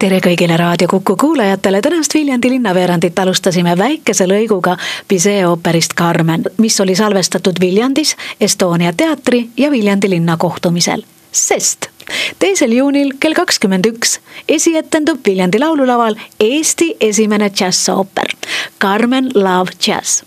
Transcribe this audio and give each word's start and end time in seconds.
tere 0.00 0.20
kõigile 0.24 0.56
Raadio 0.56 0.88
Kuku 0.88 1.16
kuulajatele, 1.16 1.80
tänast 1.84 2.14
Viljandi 2.14 2.48
linnaveerandit 2.50 3.18
alustasime 3.18 3.74
väikese 3.78 4.24
lõiguga 4.28 4.76
Bizet 5.08 5.44
ooperist 5.44 5.92
Carmen, 5.98 6.46
mis 6.58 6.78
oli 6.80 6.94
salvestatud 6.96 7.60
Viljandis 7.60 8.14
Estonia 8.40 8.92
teatri 8.96 9.42
ja 9.56 9.70
Viljandi 9.70 10.10
linna 10.10 10.36
kohtumisel. 10.36 11.02
sest 11.32 11.90
teisel 12.38 12.72
juunil 12.72 13.12
kell 13.20 13.34
kakskümmend 13.34 13.86
üks 13.86 14.18
esietendub 14.48 15.20
Viljandi 15.26 15.58
laululaval 15.58 16.16
Eesti 16.40 16.96
esimene 17.00 17.50
džässooper 17.50 18.32
Carmen 18.80 19.30
Love 19.34 19.76
Jazz. 19.86 20.22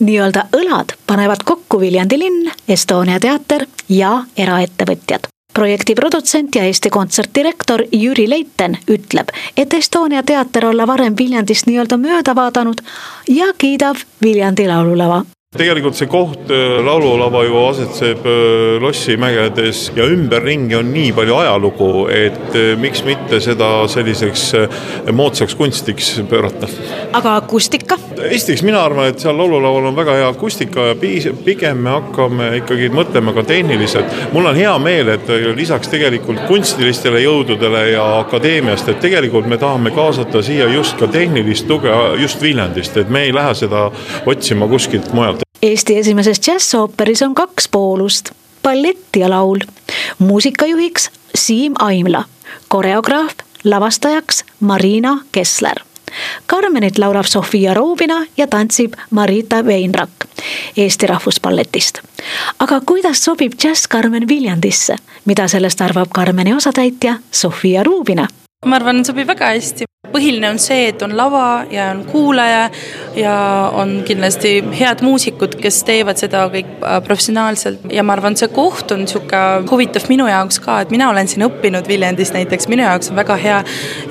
Nii-öelda 0.00 0.46
õlad 0.56 0.96
panevad 1.06 1.44
kokku 1.44 1.80
Viljandi 1.80 2.18
linn, 2.18 2.50
Estonia 2.68 3.20
teater 3.20 3.66
ja 3.88 4.24
eraettevõtjad 4.36 5.32
projekti 5.54 5.94
produtsent 5.94 6.54
ja 6.54 6.64
Eesti 6.64 6.90
Kontserdi 6.90 7.34
direktor 7.34 7.84
Jüri 7.92 8.28
Leiten 8.30 8.78
ütleb, 8.88 9.30
et 9.56 9.74
Estonia 9.74 10.22
teater 10.22 10.66
olla 10.70 10.86
varem 10.86 11.14
Viljandist 11.18 11.66
nii-öelda 11.66 11.98
mööda 12.00 12.36
vaadanud 12.36 12.82
ja 13.28 13.52
kiidab 13.58 14.00
Viljandi 14.22 14.68
laululava 14.68 15.22
tegelikult 15.52 15.98
see 15.98 16.08
koht, 16.08 16.48
äh, 16.48 16.78
laululava 16.80 17.42
ju 17.44 17.58
asetseb 17.66 18.24
äh, 18.24 18.78
Lossimägedes 18.80 19.90
ja 19.96 20.06
ümberringi 20.08 20.78
on 20.78 20.88
nii 20.94 21.10
palju 21.12 21.36
ajalugu, 21.42 21.88
et 22.08 22.56
äh, 22.56 22.70
miks 22.80 23.02
mitte 23.04 23.36
seda 23.44 23.68
selliseks 23.92 24.46
moodsaks 25.12 25.54
kunstiks 25.60 26.14
pöörata. 26.30 26.70
aga 27.12 27.34
akustika? 27.36 27.98
esiteks 28.30 28.62
mina 28.64 28.80
arvan, 28.80 29.10
et 29.12 29.20
seal 29.20 29.36
laululaval 29.36 29.90
on 29.90 29.96
väga 29.96 30.16
hea 30.22 30.30
akustika 30.32 30.88
ja 30.88 30.96
piis-, 30.96 31.28
pigem 31.44 31.84
me 31.84 31.92
hakkame 31.98 32.48
ikkagi 32.62 32.88
mõtlema 32.96 33.36
ka 33.36 33.44
tehniliselt. 33.52 34.32
mul 34.32 34.48
on 34.48 34.56
hea 34.56 34.72
meel, 34.80 35.12
et 35.18 35.28
lisaks 35.56 35.92
tegelikult 35.92 36.46
kunstilistele 36.48 37.20
jõududele 37.26 37.90
ja 37.90 38.08
akadeemiast, 38.22 38.88
et 38.88 39.04
tegelikult 39.04 39.52
me 39.52 39.60
tahame 39.60 39.92
kaasata 39.92 40.40
siia 40.40 40.72
just 40.72 40.96
ka 40.96 41.12
tehnilist 41.12 41.68
tuge 41.68 41.92
just 42.24 42.40
Viljandist, 42.40 42.96
et 42.96 43.12
me 43.12 43.28
ei 43.28 43.36
lähe 43.36 43.52
seda 43.54 43.90
otsima 44.26 44.70
kuskilt 44.72 45.12
mujalt. 45.12 45.41
Eesti 45.62 45.98
esimeses 45.98 46.40
džässooperis 46.40 47.22
on 47.22 47.34
kaks 47.34 47.68
poolust, 47.68 48.30
ballett 48.62 49.16
ja 49.16 49.30
laul. 49.30 49.58
muusikajuhiks 50.18 51.10
Siim 51.34 51.74
Aimla, 51.78 52.24
koreograaf, 52.68 53.32
lavastajaks 53.64 54.44
Marina 54.60 55.18
Kessler. 55.32 55.76
Carmenit 56.48 56.98
laulab 56.98 57.26
Sofia 57.26 57.74
Roobina 57.74 58.26
ja 58.36 58.46
tantsib 58.46 58.92
Marita 59.10 59.64
Veinrak 59.64 60.10
Eesti 60.76 61.06
Rahvusballetist. 61.06 61.98
aga 62.58 62.80
kuidas 62.80 63.24
sobib 63.24 63.52
džäss 63.52 63.88
Carmen 63.88 64.28
Viljandisse, 64.28 64.96
mida 65.24 65.48
sellest 65.48 65.80
arvab 65.80 66.08
Carmeni 66.14 66.54
osatäitja 66.54 67.14
Sofia 67.30 67.84
Ruubina? 67.84 68.28
ma 68.66 68.76
arvan, 68.76 69.04
sobib 69.04 69.26
väga 69.26 69.46
hästi 69.46 69.84
põhiline 70.12 70.48
on 70.52 70.60
see, 70.62 70.88
et 70.92 71.02
on 71.04 71.14
lava 71.16 71.64
ja 71.70 71.90
on 71.92 72.02
kuulaja 72.08 72.68
ja 73.16 73.34
on 73.78 74.00
kindlasti 74.06 74.54
head 74.78 75.02
muusikud, 75.04 75.56
kes 75.60 75.82
teevad 75.88 76.20
seda 76.20 76.44
kõik 76.52 76.70
äh, 76.80 76.98
professionaalselt. 77.04 77.86
Ja 77.92 78.04
ma 78.06 78.16
arvan, 78.16 78.36
see 78.38 78.50
koht 78.52 78.92
on 78.94 79.04
niisugune 79.04 79.68
huvitav 79.70 80.08
minu 80.12 80.26
jaoks 80.30 80.60
ka, 80.64 80.80
et 80.84 80.92
mina 80.94 81.10
olen 81.12 81.28
siin 81.30 81.46
õppinud 81.46 81.88
Viljandis 81.88 82.32
näiteks, 82.34 82.68
minu 82.72 82.86
jaoks 82.86 83.12
on 83.12 83.20
väga 83.20 83.38
hea 83.42 83.60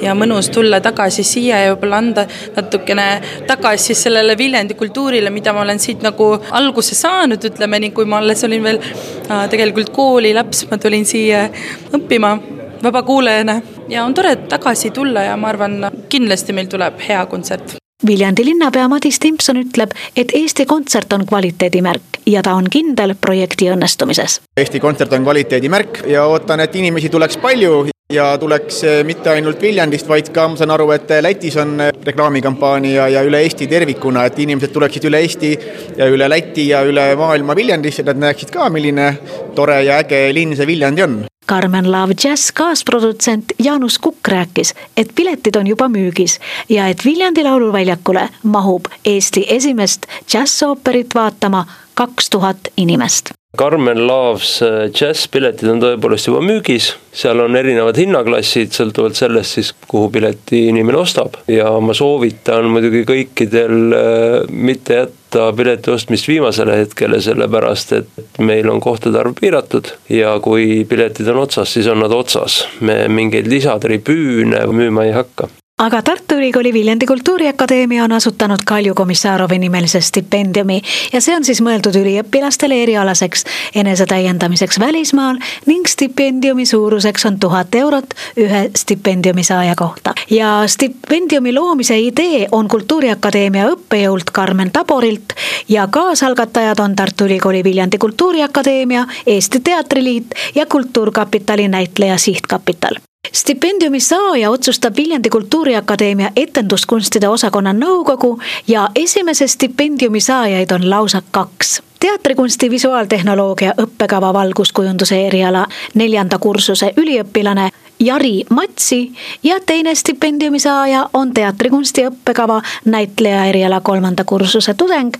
ja 0.04 0.16
mõnus 0.18 0.52
tulla 0.54 0.82
tagasi 0.84 1.26
siia 1.28 1.64
ja 1.66 1.74
võib-olla 1.74 2.02
anda 2.02 2.26
natukene 2.56 3.08
tagasi 3.50 3.96
sellele 3.98 4.38
Viljandi 4.38 4.78
kultuurile, 4.80 5.34
mida 5.34 5.54
ma 5.54 5.66
olen 5.66 5.82
siit 5.82 6.06
nagu 6.06 6.34
alguse 6.62 6.98
saanud, 6.98 7.44
ütleme 7.52 7.82
nii, 7.86 7.94
kui 7.96 8.10
ma 8.10 8.22
alles 8.22 8.44
olin 8.48 8.66
veel 8.70 8.82
äh, 8.82 9.46
tegelikult 9.52 9.94
koolilaps, 9.96 10.66
ma 10.72 10.82
tulin 10.82 11.06
siia 11.08 11.48
õppima 11.92 12.38
vabakuulajana 12.84 13.62
ja 13.90 14.06
on 14.06 14.14
tore 14.14 14.36
tagasi 14.36 14.92
tulla 14.92 15.22
ja 15.22 15.38
ma 15.38 15.50
arvan, 15.54 15.86
kindlasti 16.10 16.54
meil 16.54 16.68
tuleb 16.72 17.00
hea 17.08 17.26
kontsert. 17.26 17.76
Viljandi 18.08 18.46
linnapea 18.46 18.88
Madis 18.90 19.20
Timpson 19.20 19.60
ütleb, 19.62 19.92
et 20.18 20.32
Eesti 20.34 20.66
Kontsert 20.66 21.14
on 21.14 21.26
kvaliteedimärk 21.30 22.24
ja 22.26 22.42
ta 22.42 22.56
on 22.58 22.66
kindel 22.72 23.14
projekti 23.22 23.70
õnnestumises. 23.70 24.40
Eesti 24.58 24.80
Kontsert 24.82 25.14
on 25.14 25.24
kvaliteedimärk 25.24 26.04
ja 26.10 26.26
ootan, 26.26 26.66
et 26.66 26.76
inimesi 26.76 27.10
tuleks 27.14 27.38
palju 27.38 27.92
ja 28.12 28.38
tuleks 28.38 28.84
eh, 28.84 29.04
mitte 29.08 29.30
ainult 29.30 29.62
Viljandist, 29.62 30.08
vaid 30.10 30.32
ka 30.34 30.48
ma 30.50 30.58
saan 30.60 30.74
aru, 30.74 30.90
et 30.96 31.14
Lätis 31.22 31.58
on 31.62 31.78
eh, 31.80 31.92
reklaamikampaania 32.06 33.08
ja 33.14 33.24
üle 33.28 33.44
Eesti 33.46 33.68
tervikuna, 33.72 34.26
et 34.28 34.40
inimesed 34.40 34.74
tuleksid 34.74 35.06
üle 35.08 35.22
Eesti 35.22 35.52
ja 35.98 36.10
üle 36.12 36.30
Läti 36.30 36.68
ja 36.72 36.82
üle 36.88 37.12
maailma 37.20 37.56
Viljandisse, 37.56 38.02
et 38.02 38.12
nad 38.12 38.26
näeksid 38.26 38.52
ka, 38.54 38.70
milline 38.74 39.14
tore 39.56 39.84
ja 39.86 40.02
äge 40.02 40.26
linn 40.34 40.58
see 40.58 40.68
Viljandi 40.68 41.06
on. 41.06 41.22
Carmen 41.50 41.92
Love 41.92 42.14
Jazz 42.24 42.52
kaasprodutsent 42.52 43.52
Jaanus 43.60 44.00
Kukk 44.00 44.28
rääkis, 44.28 44.74
et 44.98 45.12
piletid 45.16 45.56
on 45.56 45.68
juba 45.68 45.90
müügis 45.90 46.40
ja 46.70 46.88
et 46.88 47.06
Viljandi 47.06 47.44
lauluväljakule 47.44 48.30
mahub 48.44 48.86
Eesti 49.06 49.46
esimest 49.50 50.08
džässooperit 50.28 51.16
vaatama 51.16 51.66
kaks 51.94 52.30
tuhat 52.30 52.74
inimest 52.78 53.34
Carmen 53.58 54.08
Loves 54.08 54.62
džässpiletid 54.96 55.68
on 55.68 55.82
tõepoolest 55.84 56.30
juba 56.30 56.40
müügis, 56.40 56.94
seal 57.12 57.42
on 57.44 57.58
erinevad 57.60 57.98
hinnaklassid, 58.00 58.72
sõltuvalt 58.72 59.20
sellest 59.20 59.58
siis, 59.58 59.74
kuhu 59.92 60.08
pileti 60.14 60.62
inimene 60.70 61.02
ostab. 61.02 61.36
Ja 61.52 61.74
ma 61.84 61.92
soovitan 61.98 62.70
muidugi 62.72 63.04
kõikidel 63.10 63.76
äh, 63.98 64.38
mitte 64.48 65.02
jätta 65.02 65.50
pileti 65.58 65.92
ostmist 65.92 66.32
viimasele 66.32 66.80
hetkele, 66.80 67.20
sellepärast 67.20 67.96
et 68.00 68.26
meil 68.40 68.72
on 68.72 68.80
kohtade 68.80 69.20
arv 69.20 69.36
piiratud. 69.36 69.98
Ja 70.08 70.38
kui 70.40 70.86
piletid 70.88 71.28
on 71.36 71.44
otsas, 71.44 71.76
siis 71.76 71.92
on 71.92 72.00
nad 72.06 72.16
otsas. 72.16 72.62
me 72.80 73.04
mingeid 73.12 73.52
lisatribüüne 73.52 74.64
müüma 74.72 75.10
ei 75.10 75.18
hakka 75.20 75.52
aga 75.82 76.02
Tartu 76.02 76.36
Ülikooli 76.36 76.74
Viljandi 76.74 77.06
Kultuuriakadeemia 77.06 78.04
on 78.04 78.12
asutanud 78.12 78.60
Kalju 78.66 78.94
Komissarovi 78.96 79.60
nimelise 79.60 80.02
stipendiumi 80.02 80.82
ja 81.14 81.22
see 81.22 81.34
on 81.36 81.46
siis 81.46 81.62
mõeldud 81.66 81.98
üliõpilastele 81.98 82.78
erialaseks 82.84 83.46
enesetäiendamiseks 83.82 84.80
välismaal 84.80 85.42
ning 85.66 85.90
stipendiumi 85.90 86.68
suuruseks 86.70 87.26
on 87.26 87.40
tuhat 87.42 87.76
eurot 87.82 88.14
ühe 88.38 88.62
stipendiumi 88.78 89.44
saaja 89.44 89.76
kohta. 89.76 90.14
ja 90.30 90.54
stipendiumi 90.68 91.54
loomise 91.54 92.00
idee 92.00 92.48
on 92.52 92.68
Kultuuriakadeemia 92.68 93.68
õppejõult 93.74 94.30
Karmen 94.32 94.72
Taborilt 94.72 95.34
ja 95.70 95.88
kaasalgatajad 95.88 96.80
on 96.80 96.96
Tartu 96.96 97.26
Ülikooli 97.26 97.64
Viljandi 97.64 97.98
Kultuuriakadeemia, 97.98 99.08
Eesti 99.26 99.60
Teatriliit 99.60 100.26
ja 100.56 100.66
Kultuurkapitali 100.66 101.68
näitleja 101.68 102.18
sihtkapital 102.18 103.02
stipendiumi 103.34 104.00
saaja 104.00 104.50
otsustab 104.50 104.98
Viljandi 104.98 105.30
Kultuuriakadeemia 105.30 106.32
etenduskunstide 106.36 107.28
osakonna 107.28 107.74
nõukogu 107.74 108.42
ja 108.68 108.90
esimese 108.96 109.48
stipendiumi 109.48 110.22
saajaid 110.22 110.72
on 110.72 110.90
lausa 110.90 111.22
kaks. 111.32 111.84
teatrikunsti 112.00 112.70
visuaaltehnoloogia 112.70 113.74
õppekava 113.82 114.34
valguskujunduse 114.34 115.28
eriala 115.28 115.68
neljanda 115.94 116.40
kursuse 116.40 116.94
üliõpilane 116.98 117.70
Jari 118.00 118.46
Matsi 118.50 119.12
ja 119.44 119.60
teine 119.66 119.96
stipendiumi 119.96 120.60
saaja 120.60 121.10
on 121.14 121.34
teatrikunsti 121.34 122.08
õppekava 122.08 122.62
näitleja 122.86 123.46
eriala 123.46 123.82
kolmanda 123.82 124.24
kursuse 124.24 124.74
tudeng 124.74 125.14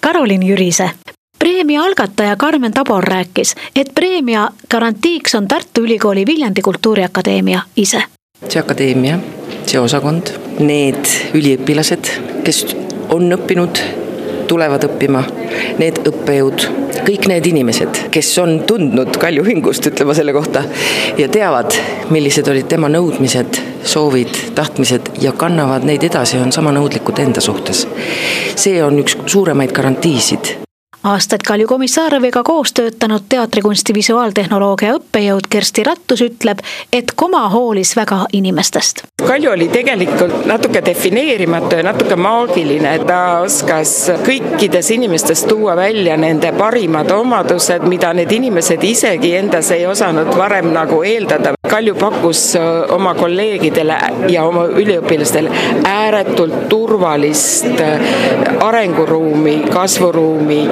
Karolin 0.00 0.42
Jürise 0.42 0.90
preemia 1.42 1.82
algataja 1.82 2.36
Karmen 2.36 2.72
Tabor 2.72 3.04
rääkis, 3.04 3.54
et 3.76 3.88
preemia 3.94 4.48
garantiiks 4.70 5.34
on 5.34 5.48
Tartu 5.48 5.80
Ülikooli 5.80 6.26
Viljandi 6.26 6.62
Kultuuriakadeemia 6.62 7.60
ise. 7.76 8.02
see 8.48 8.60
akadeemia, 8.60 9.18
see 9.66 9.80
osakond, 9.80 10.30
need 10.58 11.02
üliõpilased, 11.34 12.12
kes 12.44 12.76
on 13.10 13.26
õppinud, 13.34 13.82
tulevad 14.46 14.86
õppima, 14.86 15.24
need 15.82 15.98
õppejõud, 16.06 16.68
kõik 17.10 17.26
need 17.34 17.50
inimesed, 17.50 18.04
kes 18.14 18.32
on 18.38 18.60
tundnud 18.66 19.18
Kalju 19.18 19.42
hingust, 19.50 19.90
ütleme 19.90 20.14
selle 20.14 20.34
kohta, 20.38 20.62
ja 21.18 21.26
teavad, 21.28 21.74
millised 22.14 22.54
olid 22.54 22.70
tema 22.70 22.90
nõudmised, 22.90 23.58
soovid, 23.82 24.54
tahtmised 24.54 25.16
ja 25.26 25.34
kannavad 25.34 25.90
neid 25.90 26.06
edasi, 26.06 26.38
on 26.38 26.54
sama 26.54 26.70
nõudlikud 26.70 27.18
enda 27.18 27.42
suhtes. 27.42 27.88
see 28.54 28.82
on 28.84 29.02
üks 29.02 29.18
suuremaid 29.26 29.72
garantiisid 29.74 30.61
aastaid 31.04 31.40
Kalju 31.46 31.66
Komissaroviga 31.66 32.42
koos 32.42 32.72
töötanud 32.72 33.24
teatrikunsti 33.28 33.94
visuaaltehnoloogia 33.94 34.94
õppejõud 34.98 35.48
Kersti 35.50 35.84
Rattus 35.86 36.22
ütleb, 36.22 36.62
et 36.92 37.12
Koma 37.16 37.48
hoolis 37.50 37.96
väga 37.96 38.26
inimestest. 38.32 39.02
Kalju 39.26 39.50
oli 39.50 39.68
tegelikult 39.72 40.46
natuke 40.46 40.82
defineerimatu 40.84 41.80
ja 41.80 41.86
natuke 41.86 42.16
maagiline, 42.16 42.92
ta 43.06 43.40
oskas 43.42 43.94
kõikides 44.26 44.92
inimestes 44.94 45.44
tuua 45.50 45.76
välja 45.76 46.16
nende 46.16 46.52
parimad 46.58 47.10
omadused, 47.10 47.86
mida 47.88 48.12
need 48.14 48.30
inimesed 48.32 48.84
isegi 48.84 49.34
endas 49.38 49.70
ei 49.74 49.86
osanud 49.86 50.30
varem 50.38 50.70
nagu 50.74 51.02
eeldada. 51.02 51.56
Kalju 51.72 51.94
pakkus 51.98 52.44
oma 52.94 53.14
kolleegidele 53.18 53.98
ja 54.30 54.44
oma 54.44 54.66
üliõpilastele 54.68 55.50
ääretult 55.88 56.68
turvalist 56.68 57.80
arenguruumi, 58.60 59.58
kasvuruumi 59.72 60.62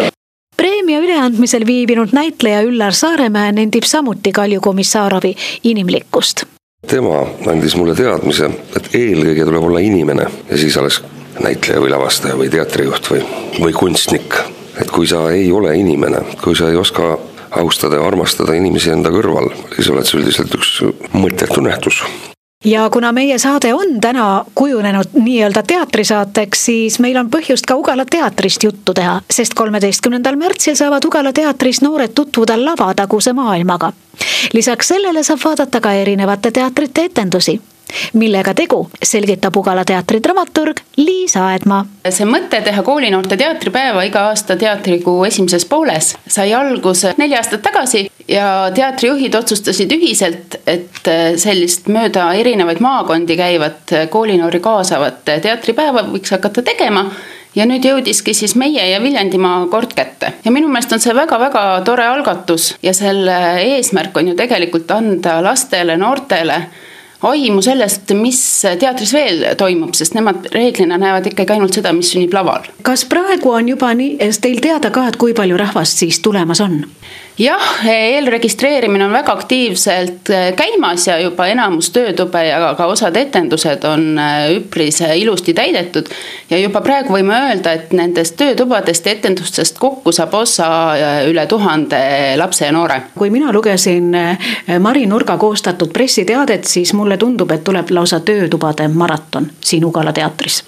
preemia 0.60 1.00
üleandmisel 1.00 1.64
viibinud 1.66 2.12
näitleja 2.12 2.60
Üllar 2.68 2.92
Saaremäe 2.92 3.52
nendib 3.56 3.86
samuti 3.88 4.32
Kalju 4.32 4.60
Komissarovi 4.60 5.34
inimlikkust. 5.64 6.44
tema 6.86 7.22
andis 7.48 7.76
mulle 7.76 7.94
teadmise, 7.94 8.50
et 8.76 8.94
eelkõige 8.94 9.44
tuleb 9.48 9.64
olla 9.64 9.80
inimene 9.80 10.26
ja 10.50 10.58
siis 10.60 10.76
alles 10.76 11.00
näitleja 11.40 11.80
või 11.80 11.92
lavastaja 11.92 12.36
või 12.36 12.50
teatrijuht 12.52 13.10
või, 13.10 13.22
või 13.60 13.72
kunstnik. 13.72 14.34
et 14.80 14.90
kui 14.90 15.06
sa 15.06 15.30
ei 15.30 15.52
ole 15.52 15.76
inimene, 15.76 16.20
kui 16.44 16.56
sa 16.56 16.68
ei 16.68 16.76
oska 16.76 17.18
austada 17.50 17.96
ja 17.96 18.06
armastada 18.06 18.52
inimesi 18.52 18.90
enda 18.90 19.10
kõrval, 19.10 19.48
siis 19.76 19.88
oled 19.90 20.04
sa 20.04 20.18
üldiselt 20.18 20.54
üks 20.60 20.82
mõttetu 21.12 21.64
nähtus 21.64 22.04
ja 22.64 22.90
kuna 22.90 23.12
meie 23.12 23.38
saade 23.38 23.74
on 23.74 24.00
täna 24.00 24.44
kujunenud 24.54 25.04
nii-öelda 25.14 25.62
teatrisaateks, 25.62 26.64
siis 26.64 26.98
meil 26.98 27.16
on 27.16 27.30
põhjust 27.30 27.66
ka 27.66 27.74
Ugala 27.74 28.04
teatrist 28.04 28.64
juttu 28.64 28.94
teha, 28.94 29.20
sest 29.30 29.54
kolmeteistkümnendal 29.54 30.36
märtsil 30.36 30.76
saavad 30.76 31.04
Ugala 31.04 31.32
teatris 31.32 31.80
noored 31.80 32.12
tutvuda 32.14 32.58
lavataguse 32.64 33.32
maailmaga. 33.32 33.92
lisaks 34.52 34.88
sellele 34.88 35.22
saab 35.22 35.40
vaadata 35.44 35.80
ka 35.80 35.92
erinevate 35.92 36.50
teatrite 36.50 37.04
etendusi 37.04 37.60
millega 38.12 38.54
tegu, 38.54 38.82
selgitab 39.02 39.56
Ugala 39.56 39.84
teatri 39.84 40.20
dramaturg 40.22 40.82
Liis 40.96 41.36
Aedmaa. 41.36 41.84
see 42.08 42.26
mõte 42.28 42.62
teha 42.64 42.82
koolinoorte 42.82 43.36
teatripäeva 43.36 44.04
iga 44.08 44.26
aasta 44.30 44.56
teatrikuu 44.56 45.24
esimeses 45.24 45.64
pooles 45.64 46.14
sai 46.26 46.52
alguse 46.54 47.14
neli 47.18 47.36
aastat 47.36 47.62
tagasi 47.62 48.06
ja 48.28 48.70
teatrijuhid 48.74 49.34
otsustasid 49.34 49.92
ühiselt, 49.96 50.60
et 50.66 51.10
sellist 51.40 51.88
mööda 51.88 52.30
erinevaid 52.38 52.80
maakondi 52.80 53.36
käivat 53.36 53.94
koolinoori 54.10 54.60
kaasavat 54.60 55.24
teatripäeva 55.42 56.06
võiks 56.12 56.32
hakata 56.36 56.62
tegema 56.62 57.08
ja 57.54 57.66
nüüd 57.66 57.84
jõudiski 57.84 58.34
siis 58.36 58.54
meie 58.58 58.84
ja 58.92 59.00
Viljandimaa 59.02 59.64
kord 59.72 59.94
kätte 59.96 60.34
ja 60.44 60.52
minu 60.54 60.68
meelest 60.70 60.92
on 60.94 61.02
see 61.02 61.14
väga-väga 61.16 61.64
tore 61.86 62.06
algatus 62.06 62.74
ja 62.82 62.94
selle 62.94 63.36
eesmärk 63.64 64.16
on 64.16 64.32
ju 64.32 64.36
tegelikult 64.38 64.90
anda 64.94 65.40
lastele, 65.44 65.96
noortele 66.00 66.62
aimu 67.22 67.62
sellest, 67.62 68.12
mis 68.16 68.40
teatris 68.80 69.12
veel 69.14 69.44
toimub, 69.60 69.94
sest 69.96 70.14
nemad 70.16 70.48
reeglina 70.54 70.98
näevad 71.00 71.26
ikkagi 71.30 71.56
ainult 71.56 71.76
seda, 71.76 71.92
mis 71.96 72.12
sünnib 72.14 72.34
laval. 72.34 72.68
kas 72.86 73.04
praegu 73.10 73.52
on 73.52 73.68
juba 73.68 73.92
nii, 73.94 74.16
teil 74.40 74.60
teada 74.64 74.90
ka, 74.94 75.08
et 75.10 75.20
kui 75.20 75.34
palju 75.36 75.58
rahvast 75.60 76.04
siis 76.04 76.20
tulemas 76.24 76.62
on? 76.64 76.80
Jah, 77.40 77.86
eelregistreerimine 77.88 79.04
on 79.04 79.12
väga 79.12 79.32
aktiivselt 79.32 80.30
äh, 80.30 80.52
käimas 80.56 81.06
ja 81.06 81.18
juba 81.18 81.46
enamus 81.46 81.90
töötube 81.90 82.42
ja 82.44 82.74
ka 82.76 82.86
osad 82.86 83.16
etendused 83.16 83.84
on 83.88 84.18
äh, 84.18 84.50
üpris 84.56 85.00
äh, 85.02 85.16
ilusti 85.18 85.54
täidetud. 85.54 86.08
ja 86.50 86.58
juba 86.58 86.80
praegu 86.80 87.14
võime 87.16 87.36
öelda, 87.46 87.72
et 87.72 87.92
nendest 87.96 88.36
töötubadest 88.36 89.06
ja 89.06 89.12
etendustest 89.16 89.78
kokku 89.78 90.12
saab 90.12 90.34
osa 90.34 90.68
üle 91.28 91.46
tuhande 91.46 92.00
lapse 92.36 92.66
ja 92.66 92.72
noore. 92.72 93.02
kui 93.14 93.30
mina 93.30 93.52
lugesin 93.52 94.12
Mari 94.78 95.06
Nurga 95.06 95.38
koostatud 95.38 95.92
pressiteadet, 95.92 96.64
siis 96.64 96.92
mulle 96.94 97.16
tundub, 97.16 97.50
et 97.50 97.64
tuleb 97.64 97.90
lausa 97.90 98.20
töötubade 98.20 98.88
maraton 98.88 99.50
siin 99.60 99.84
Ugala 99.84 100.12
teatris 100.12 100.64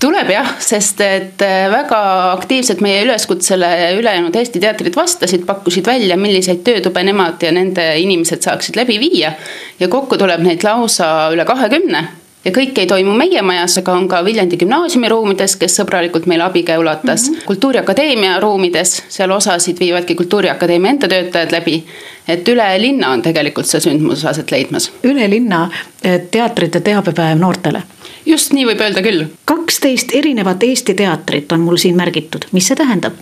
tuleb 0.00 0.30
jah, 0.30 0.48
sest 0.62 1.00
et 1.04 1.42
äh, 1.42 1.66
väga 1.72 2.00
aktiivselt 2.32 2.80
meie 2.84 3.02
üleskutsele 3.04 3.68
ülejäänud 3.98 4.36
Eesti 4.36 4.60
teatrid 4.60 4.96
vastasid, 4.96 5.46
pakkusid 5.46 5.86
välja, 5.86 6.16
milliseid 6.16 6.64
töötube 6.64 7.04
nemad 7.04 7.42
ja 7.42 7.52
nende 7.52 7.86
inimesed 7.98 8.42
saaksid 8.42 8.76
läbi 8.76 8.98
viia. 9.00 9.32
ja 9.80 9.88
kokku 9.88 10.18
tuleb 10.18 10.42
neid 10.42 10.64
lausa 10.64 11.30
üle 11.32 11.44
kahekümne 11.44 12.08
ja 12.44 12.50
kõik 12.50 12.78
ei 12.78 12.88
toimu 12.90 13.14
meie 13.16 13.42
majas, 13.46 13.76
aga 13.78 13.94
on 13.96 14.08
ka 14.10 14.22
Viljandi 14.24 14.58
gümnaasiumi 14.60 15.10
ruumides, 15.12 15.56
kes 15.60 15.76
sõbralikult 15.80 16.26
meile 16.30 16.46
abikäe 16.48 16.78
ulatas 16.78 17.28
mm. 17.28 17.34
-hmm. 17.34 17.44
kultuuriakadeemia 17.46 18.40
ruumides, 18.40 19.02
seal 19.08 19.30
osasid 19.30 19.80
viivadki 19.80 20.14
Kultuuriakadeemia 20.14 20.90
enda 20.90 21.08
töötajad 21.08 21.52
läbi. 21.52 21.84
et 22.28 22.48
üle 22.48 22.80
linna 22.80 23.10
on 23.10 23.22
tegelikult 23.22 23.66
see 23.66 23.80
sündmus 23.80 24.24
aset 24.24 24.50
leidmas. 24.50 24.92
üle 25.04 25.30
linna 25.30 25.70
eh, 26.04 26.20
teatrite 26.30 26.80
teabepäev 26.80 27.38
noortele 27.38 27.82
just 28.26 28.52
nii 28.52 28.66
võib 28.70 28.80
öelda 28.80 29.02
küll. 29.04 29.26
kaksteist 29.44 30.14
erinevat 30.14 30.62
Eesti 30.62 30.94
teatrit 30.94 31.52
on 31.52 31.60
mul 31.60 31.76
siin 31.80 31.96
märgitud, 31.96 32.48
mis 32.52 32.68
see 32.70 32.78
tähendab? 32.78 33.18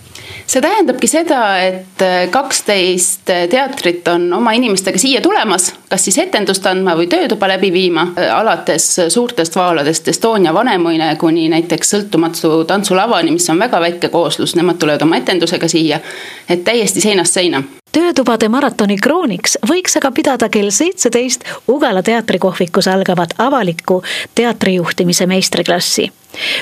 see 0.47 0.61
tähendabki 0.61 1.07
seda, 1.07 1.41
et 1.63 2.01
äh, 2.03 2.29
kaksteist 2.31 3.29
äh, 3.29 3.47
teatrit 3.49 4.07
on 4.07 4.33
oma 4.33 4.51
inimestega 4.57 4.99
siia 4.99 5.21
tulemas, 5.21 5.71
kas 5.89 6.05
siis 6.07 6.17
etendust 6.23 6.65
andma 6.67 6.95
või 6.99 7.07
töötuba 7.11 7.47
läbi 7.53 7.71
viima, 7.73 8.07
äh, 8.17 8.31
alates 8.35 8.87
suurtest 9.09 9.55
vaaladest 9.55 10.07
Estonia 10.11 10.53
Vanemuine 10.53 11.13
kuni 11.19 11.47
näiteks 11.51 11.95
sõltumatu 11.95 12.63
tantsulavani, 12.67 13.35
mis 13.37 13.49
on 13.49 13.59
väga 13.59 13.81
väike 13.81 14.09
kooslus, 14.09 14.55
nemad 14.59 14.79
tulevad 14.81 15.07
oma 15.07 15.21
etendusega 15.21 15.67
siia, 15.71 16.01
et 16.49 16.63
täiesti 16.67 17.01
seinast 17.01 17.39
seina 17.39 17.63
töötubade 17.91 18.49
maratoni 18.49 18.97
krooniks 18.97 19.57
võiks 19.69 19.97
aga 19.99 20.11
pidada 20.11 20.49
kell 20.49 20.71
seitseteist 20.71 21.43
Ugala 21.71 22.03
teatrikohvikus 22.03 22.87
algavat 22.87 23.35
avalikku 23.37 24.01
teatrijuhtimise 24.35 25.27
meistriklassi 25.27 26.11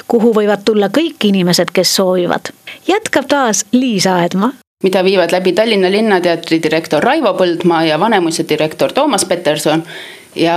kuhu 0.08 0.34
võivad 0.34 0.66
tulla 0.66 0.90
kõik 0.90 1.30
inimesed, 1.30 1.72
kes 1.74 1.96
soovivad. 1.96 2.54
jätkab 2.88 3.28
taas 3.30 3.66
Liis 3.72 4.08
Aedma 4.08 4.54
mida 4.84 5.04
viivad 5.04 5.32
läbi 5.32 5.54
Tallinna 5.54 5.92
Linnateatri 5.92 6.62
direktor 6.64 7.04
Raivo 7.04 7.34
Põldmaa 7.34 7.84
ja 7.84 8.00
Vanemuise 8.00 8.46
direktor 8.50 8.94
Toomas 8.94 9.26
Peterson. 9.26 9.84
ja 10.36 10.56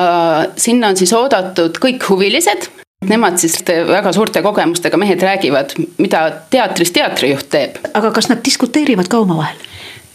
sinna 0.56 0.88
on 0.88 0.96
siis 0.96 1.12
oodatud 1.12 1.78
kõik 1.78 2.08
huvilised, 2.08 2.70
Nemad 3.02 3.34
siis 3.42 3.56
väga 3.66 4.12
suurte 4.14 4.42
kogemustega 4.42 4.96
mehed 4.96 5.22
räägivad, 5.22 5.72
mida 5.98 6.20
teatris 6.50 6.92
teatrijuht 6.94 7.48
teeb. 7.50 7.80
aga 7.94 8.12
kas 8.14 8.28
nad 8.30 8.44
diskuteerivad 8.44 9.08
ka 9.10 9.18
omavahel? 9.18 9.56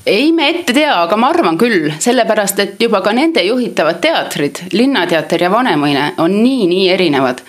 Ei 0.07 0.31
me 0.31 0.49
ette 0.49 0.73
tea, 0.73 0.93
aga 1.03 1.17
ma 1.19 1.29
arvan 1.33 1.57
küll, 1.59 1.91
sellepärast 1.99 2.59
et 2.63 2.81
juba 2.81 3.01
ka 3.03 3.11
nende 3.13 3.43
juhitavad 3.43 3.99
teatrid, 4.01 4.63
Linnateater 4.71 5.43
ja 5.43 5.51
Vanemuine 5.51 6.13
on 6.23 6.37
nii-nii 6.41 6.89
erinevad 6.95 7.43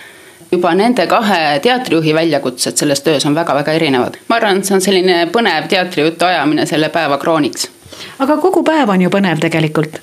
juba 0.52 0.72
nende 0.74 1.06
kahe 1.06 1.60
teatrijuhi 1.62 2.14
väljakutsed 2.16 2.80
selles 2.80 3.02
töös 3.04 3.26
on 3.28 3.34
väga-väga 3.36 3.72
erinevad. 3.72 4.16
ma 4.28 4.36
arvan, 4.36 4.58
et 4.58 4.64
see 4.64 4.74
on 4.74 4.80
selline 4.80 5.18
põnev 5.32 5.68
teatrijutu 5.68 6.24
ajamine 6.24 6.66
selle 6.66 6.88
päeva 6.88 7.18
krooniks. 7.18 7.68
aga 8.18 8.36
kogu 8.36 8.64
päev 8.64 8.90
on 8.90 9.02
ju 9.06 9.10
põnev 9.12 9.44
tegelikult 9.44 10.00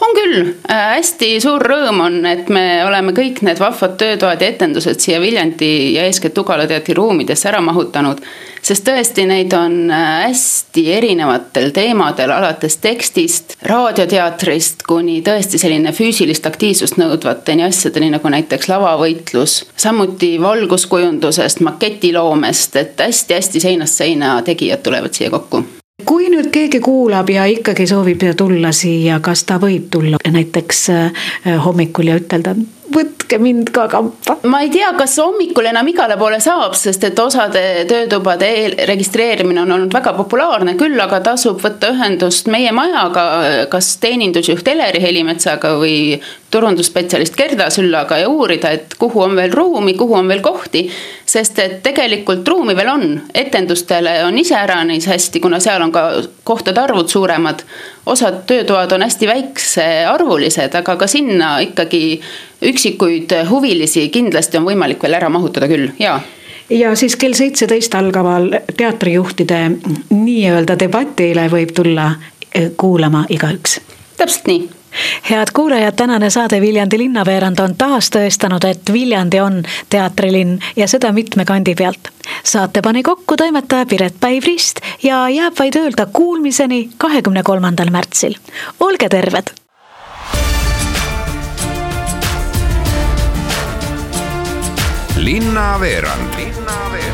on 0.00 0.14
küll, 0.16 0.54
äh, 0.70 0.84
hästi 0.96 1.32
suur 1.42 1.62
rõõm 1.62 2.00
on, 2.04 2.20
et 2.26 2.48
me 2.48 2.82
oleme 2.86 3.12
kõik 3.16 3.42
need 3.46 3.60
vahvad 3.60 3.96
töötoad 4.00 4.42
ja 4.42 4.52
etendused 4.52 5.00
siia 5.00 5.20
Viljandi 5.20 5.94
ja 5.94 6.06
eeskätt 6.08 6.38
Ugala 6.38 6.66
teatri 6.66 6.94
ruumidesse 6.94 7.48
ära 7.48 7.60
mahutanud. 7.60 8.20
sest 8.62 8.84
tõesti, 8.84 9.24
neid 9.26 9.52
on 9.56 9.90
äh, 9.90 10.28
hästi 10.28 10.84
erinevatel 10.92 11.70
teemadel, 11.72 12.30
alates 12.30 12.76
tekstist, 12.76 13.56
raadioteatrist 13.62 14.82
kuni 14.88 15.22
tõesti 15.22 15.58
selline 15.58 15.92
füüsilist 15.92 16.46
aktiivsust 16.46 17.00
nõudvateni 17.00 17.64
asjadeni, 17.64 18.10
nagu 18.10 18.28
näiteks 18.28 18.68
lavavõitlus. 18.68 19.64
samuti 19.76 20.36
valguskujundusest, 20.40 21.60
maketiloomest, 21.60 22.76
et 22.76 23.00
hästi-hästi 23.00 23.60
seinast 23.60 23.94
seina 24.04 24.40
tegijad 24.42 24.82
tulevad 24.82 25.14
siia 25.14 25.30
kokku 25.30 25.79
kui 26.10 26.26
nüüd 26.32 26.48
keegi 26.50 26.80
kuulab 26.82 27.28
ja 27.30 27.44
ikkagi 27.46 27.86
soovib 27.86 28.24
tulla 28.36 28.72
siia, 28.74 29.20
kas 29.22 29.44
ta 29.46 29.60
võib 29.62 29.86
tulla 29.94 30.18
näiteks 30.26 30.80
äh, 30.90 31.28
hommikul 31.64 32.10
ja 32.10 32.16
ütelda, 32.18 32.56
võtke 32.94 33.38
mind 33.38 33.70
ka 33.74 33.86
kampa. 33.90 34.36
ma 34.50 34.60
ei 34.64 34.70
tea, 34.70 34.90
kas 34.98 35.16
hommikul 35.22 35.68
enam 35.70 35.88
igale 35.88 36.16
poole 36.20 36.40
saab, 36.42 36.74
sest 36.78 37.04
et 37.06 37.18
osade 37.18 37.62
töötubade 37.90 38.48
eelregistreerimine 38.48 39.62
on 39.62 39.76
olnud 39.76 39.94
väga 39.94 40.14
populaarne, 40.18 40.76
küll 40.80 40.98
aga 41.00 41.20
tasub 41.30 41.60
võtta 41.62 41.92
ühendust 41.94 42.50
meie 42.52 42.72
majaga, 42.74 43.24
kas 43.72 43.94
teenindusjuht 44.02 44.68
Eleri 44.74 45.02
Helimetsaga 45.02 45.76
või 45.80 46.20
turundusspetsialist 46.50 47.36
Gerda 47.38 47.68
Süllaga 47.70 48.18
ja 48.18 48.28
uurida, 48.28 48.72
et 48.74 48.94
kuhu 48.98 49.22
on 49.22 49.36
veel 49.38 49.52
ruumi, 49.54 49.94
kuhu 49.94 50.16
on 50.18 50.28
veel 50.28 50.42
kohti. 50.42 50.88
sest 51.30 51.58
et 51.62 51.76
tegelikult 51.82 52.48
ruumi 52.48 52.74
veel 52.74 52.88
on, 52.90 53.20
etendustele 53.34 54.24
on 54.24 54.38
iseäranis 54.38 55.06
hästi, 55.06 55.40
kuna 55.40 55.60
seal 55.60 55.82
on 55.82 55.92
ka 55.92 56.02
kohtade 56.44 56.80
arvud 56.80 57.08
suuremad. 57.08 57.62
osad 58.06 58.42
töötoad 58.46 58.92
on 58.92 59.02
hästi 59.02 59.26
väiksearvulised, 59.26 60.74
aga 60.74 60.96
ka 60.96 61.06
sinna 61.06 61.58
ikkagi 61.60 62.20
üksikuid 62.62 63.32
huvilisi 63.50 64.08
kindlasti 64.08 64.60
on 64.60 64.68
võimalik 64.68 65.02
veel 65.02 65.18
ära 65.20 65.28
mahutada 65.28 65.68
küll, 65.68 65.90
jaa 65.98 66.20
ja 66.70 66.96
siis 66.96 67.16
kell 67.16 67.34
seitseteist 67.34 67.94
algaval 67.94 68.50
teatrijuhtide 68.76 69.62
nii-öelda 70.10 70.78
debatile 70.78 71.48
võib 71.50 71.72
tulla 71.74 72.12
eh, 72.54 72.70
kuulama 72.76 73.24
igaüks. 73.28 73.80
täpselt 74.16 74.46
nii 74.46 74.68
head 75.30 75.46
kuulajad, 75.54 75.94
tänane 75.94 76.30
saade 76.30 76.60
Viljandi 76.60 76.98
linnaveerand 76.98 77.58
on 77.58 77.74
taas 77.78 78.10
tõestanud, 78.10 78.64
et 78.66 78.92
Viljandi 78.92 79.40
on 79.40 79.62
teatrilinn 79.90 80.58
ja 80.76 80.88
seda 80.88 81.12
mitme 81.12 81.44
kandi 81.44 81.74
pealt. 81.74 82.10
saate 82.44 82.82
pani 82.82 83.02
kokku 83.02 83.36
toimetaja 83.36 83.86
Piret 83.86 84.14
Päiv-Rist 84.20 84.80
ja 85.02 85.28
jääb 85.28 85.58
vaid 85.58 85.76
öelda 85.76 86.06
kuulmiseni 86.06 86.90
kahekümne 86.96 87.42
kolmandal 87.42 87.90
märtsil. 87.90 88.34
olge 88.80 89.08
terved. 89.08 89.59
Linnaveerand. 95.20 96.34
linnaveerand 96.36 97.09